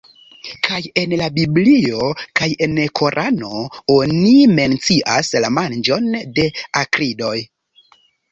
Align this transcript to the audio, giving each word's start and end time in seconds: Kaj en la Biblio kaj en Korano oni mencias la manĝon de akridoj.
Kaj 0.67 0.77
en 1.01 1.11
la 1.17 1.25
Biblio 1.35 2.07
kaj 2.39 2.47
en 2.67 2.73
Korano 3.01 3.61
oni 3.97 4.33
mencias 4.61 5.31
la 5.45 5.53
manĝon 5.59 6.09
de 6.39 6.49
akridoj. 6.85 7.37